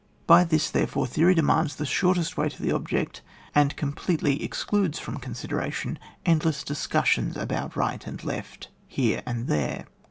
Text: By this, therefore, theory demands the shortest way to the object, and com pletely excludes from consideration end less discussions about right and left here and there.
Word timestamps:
By 0.25 0.45
this, 0.45 0.71
therefore, 0.71 1.05
theory 1.05 1.35
demands 1.35 1.75
the 1.75 1.85
shortest 1.85 2.35
way 2.35 2.49
to 2.49 2.59
the 2.59 2.71
object, 2.71 3.21
and 3.53 3.77
com 3.77 3.93
pletely 3.93 4.41
excludes 4.43 4.97
from 4.97 5.17
consideration 5.19 5.99
end 6.25 6.43
less 6.43 6.63
discussions 6.63 7.37
about 7.37 7.75
right 7.75 8.03
and 8.07 8.23
left 8.23 8.69
here 8.87 9.21
and 9.27 9.45
there. 9.45 9.85